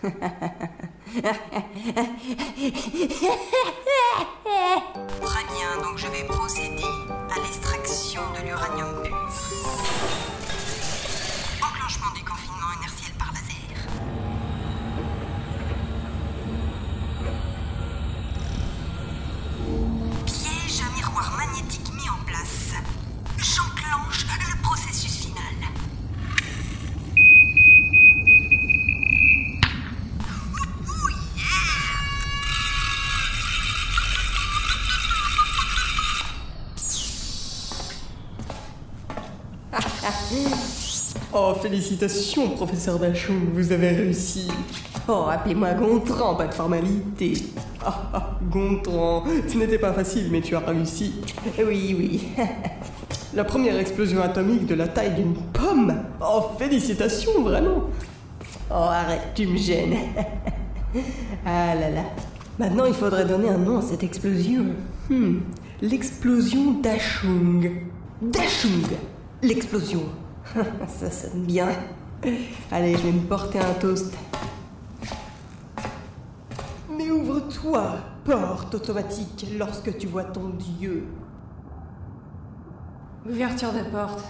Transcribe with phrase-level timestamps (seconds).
[0.02, 0.12] Très
[5.44, 6.49] bien, donc je vais procéder
[41.32, 44.48] Oh, félicitations, professeur Dachon, vous avez réussi.
[45.08, 47.32] Oh, appelez-moi Gontran, pas de formalité.
[47.84, 51.14] Ah, ah, Gontran, ce n'était pas facile, mais tu as réussi.
[51.58, 52.28] Oui, oui.
[53.34, 55.94] La première explosion atomique de la taille d'une pomme.
[56.20, 57.84] Oh, félicitations, vraiment.
[58.70, 59.96] Oh, arrête, tu me gênes.
[61.46, 62.02] Ah là là.
[62.58, 64.66] Maintenant, il faudrait donner un nom à cette explosion.
[65.08, 65.38] Hmm.
[65.80, 67.70] L'explosion d'Achung.
[68.20, 68.82] D'Achung.
[69.42, 70.02] L'explosion.
[70.88, 71.68] Ça sonne bien.
[72.70, 74.14] Allez, je vais me porter un toast.
[76.90, 81.06] Mais ouvre-toi, porte automatique, lorsque tu vois ton dieu.
[83.26, 84.24] Ouverture de porte.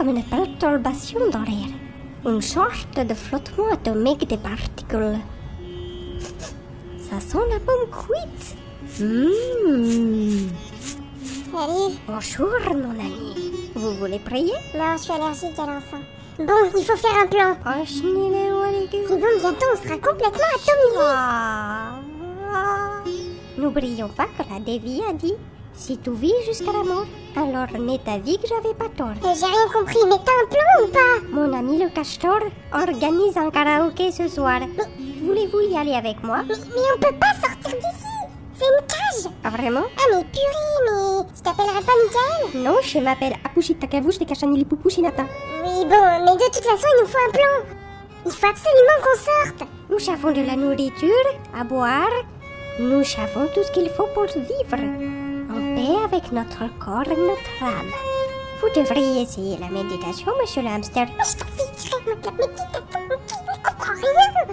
[0.00, 1.68] Comme une perturbation dans l'air.
[2.24, 5.18] Une sorte de flottement atomique des particules.
[6.98, 8.56] Ça sent la pomme cuite.
[8.98, 10.48] Mmh.
[11.52, 11.98] Salut.
[12.06, 13.52] Bonjour, mon ami.
[13.74, 14.54] Vous voulez prier?
[14.74, 16.06] Non, je suis allergique à l'encens.
[16.38, 17.56] Bon, il faut faire un plan.
[17.84, 21.02] C'est bon, bientôt on sera complètement atomisé.
[21.02, 22.00] Ah.
[23.58, 25.34] N'oublions pas que la Devi a dit
[25.74, 29.14] si tu vis jusqu'à la mort, alors n'est ta vie que j'avais pas tort.
[29.22, 31.26] J'ai rien compris, mais t'as un plan ou pas?
[31.32, 32.40] Mon ami le castor
[32.72, 34.60] organise un karaoké ce soir.
[35.22, 36.42] Voulez-vous y aller avec moi?
[36.48, 38.06] Mais, mais on peut pas sortir d'ici.
[38.54, 39.32] C'est une cage.
[39.44, 39.84] Ah, Vraiment?
[39.98, 44.64] Ah mais purée, mais tu t'appellerais pas Michael Non, je m'appelle Akushita Kavush de Kachanili
[44.66, 45.22] Pupushinata.
[45.64, 47.76] Oui, bon, mais de toute façon, il nous faut un plan.
[48.26, 49.18] Il faut absolument qu'on
[49.58, 49.70] sorte.
[49.88, 51.26] Nous avons de la nourriture
[51.58, 52.10] à boire.
[52.78, 55.29] Nous avons tout ce qu'il faut pour vivre.
[55.50, 57.90] En paix avec notre corps et notre âme.
[58.60, 61.06] Vous devriez essayer la méditation, monsieur le hamster.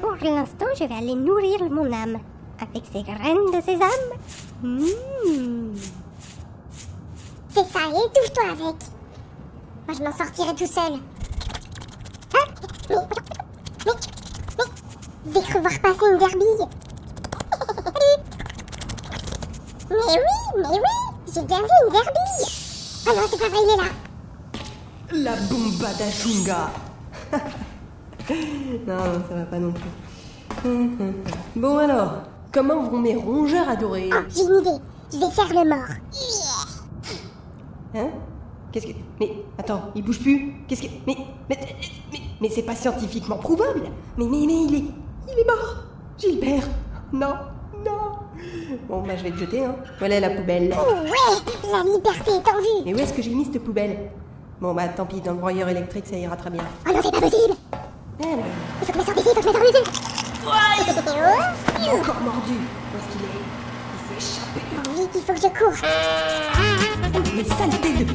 [0.00, 2.18] Pour l'instant, je vais aller nourrir mon âme
[2.60, 3.90] avec ces graines de sésame.
[4.62, 5.76] Mmh.
[7.50, 8.76] C'est ça, et étouffe-toi avec.
[9.86, 10.94] Moi, je m'en sortirai tout seul.
[12.34, 12.46] Hein?
[12.88, 12.96] Mais,
[13.86, 13.92] mais,
[14.56, 16.85] mais, j'ai cru voir passer une gerbille.
[19.90, 20.78] Mais oui, mais oui,
[21.32, 22.46] j'ai bien vu une gerbille.
[23.06, 23.90] Ah non, c'est pas vrai, il est là.
[25.12, 26.70] La bomba d'Achunga.
[28.86, 28.98] non,
[29.28, 29.90] ça va pas non plus.
[31.54, 34.10] Bon alors, comment vont mes rongeurs adorés?
[34.12, 34.82] Oh, j'ai une idée.
[35.12, 35.88] Je vais faire le mort.
[37.94, 38.08] Hein?
[38.72, 38.92] Qu'est-ce que...
[39.20, 40.88] Mais attends, il bouge plus Qu'est-ce que...
[41.06, 41.16] Mais...
[41.48, 41.58] Mais...
[42.12, 43.82] Mais, mais c'est pas scientifiquement prouvable
[44.18, 44.84] Mais, mais, mais il est...
[45.28, 45.76] Il est mort
[46.18, 46.68] Gilbert
[47.12, 47.34] Non
[48.88, 49.74] Bon, bah je vais te jeter, hein.
[49.98, 50.74] Voilà la poubelle.
[50.78, 52.84] Oh, ouais, la liberté est en vue.
[52.84, 53.96] Mais où est-ce que j'ai mis cette poubelle?
[54.60, 56.62] Bon, bah tant pis, dans le broyeur électrique, ça ira très bien.
[56.88, 57.54] Oh non, c'est pas possible.
[58.22, 58.38] Alors,
[58.80, 60.02] Il faut que je me sorte d'ici, il faut que je me sorte d'ici.
[60.48, 60.52] Oh,
[61.80, 63.34] il est encore mordu Où est-ce qu'il est?
[63.96, 64.60] Il s'est échappé
[64.96, 65.76] Vite, il faut que je cours.
[67.34, 68.06] Mais saleté de...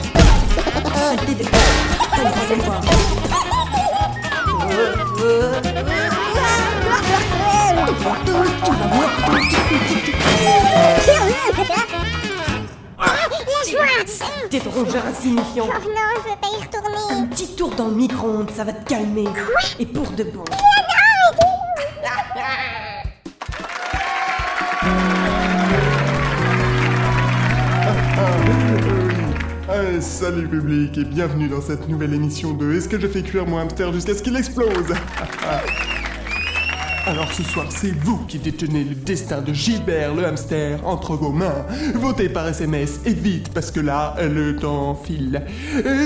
[0.96, 1.46] Saleté de...
[2.14, 2.82] Allez, viens me voir.
[7.76, 9.71] Lâche-moi.
[14.50, 17.22] T'es ton rongeur insignifiant Oh non, je veux pas y retourner.
[17.22, 19.26] Un petit tour dans le micro-ondes, ça va te calmer.
[19.80, 20.44] Et pour de bon.
[29.70, 33.46] Euh, salut public et bienvenue dans cette nouvelle émission de Est-ce que je fais cuire
[33.46, 34.94] mon hamster jusqu'à ce qu'il explose?
[37.06, 41.32] Alors ce soir, c'est vous qui détenez le destin de Gilbert le hamster entre vos
[41.32, 41.66] mains.
[41.96, 45.42] Votez par SMS et vite parce que là, le temps file.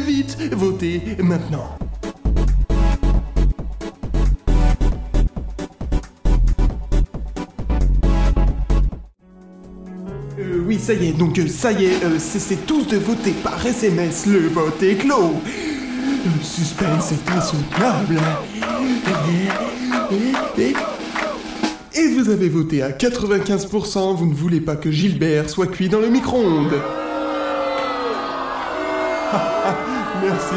[0.05, 1.77] Vite, votez maintenant.
[10.39, 13.31] Euh, oui, ça y est, donc euh, ça y est, euh, cessez tous de voter
[13.43, 15.41] par SMS, le vote est clos.
[16.25, 18.19] Le suspense est insoutenable.
[20.57, 25.99] Et, vous avez voté à 95%, vous ne voulez pas que Gilbert soit cuit dans
[25.99, 26.81] le micro-ondes.
[30.21, 30.55] Merci,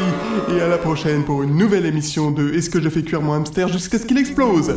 [0.55, 3.33] et à la prochaine pour une nouvelle émission de Est-ce que je fais cuire mon
[3.33, 4.73] hamster jusqu'à ce qu'il explose?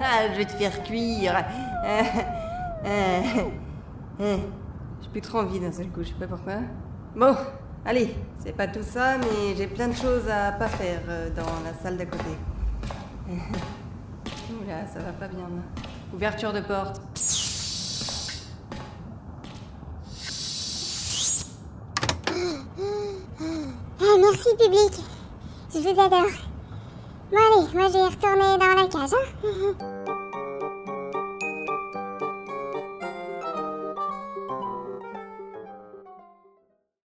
[0.00, 1.44] Ah, je vais te faire cuire.
[1.84, 2.02] Euh,
[2.86, 3.20] euh,
[4.20, 4.36] euh.
[5.02, 6.54] J'ai plus trop envie d'un seul coup, je sais pas pourquoi.
[7.14, 7.36] Bon,
[7.84, 11.62] allez, c'est pas tout ça, mais j'ai plein de choses à pas faire euh, dans
[11.64, 12.30] la salle d'à côté.
[14.50, 15.48] Oula, ça va pas bien.
[16.12, 17.00] Ouverture de porte.
[24.00, 25.04] Ah, merci, public.
[25.74, 26.30] Je vous adore.
[27.30, 29.10] Bon, allez, moi, je vais retourner dans la cage.
[29.12, 30.14] Hein